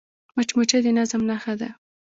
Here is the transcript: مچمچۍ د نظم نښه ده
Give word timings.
مچمچۍ 0.35 0.79
د 0.83 0.87
نظم 0.97 1.21
نښه 1.29 1.53
ده 1.59 1.69